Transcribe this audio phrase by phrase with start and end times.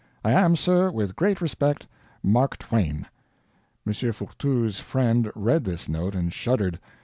[0.25, 1.85] I am, sir, with great respect,
[2.23, 3.05] Mark Twain.
[3.85, 3.93] M.
[3.93, 6.79] Fourtou's friend read this note, and shuddered.